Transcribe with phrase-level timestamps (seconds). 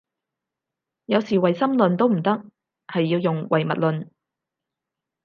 [1.05, 2.43] 有時唯心論都唔得，
[2.87, 4.09] 係要用唯物論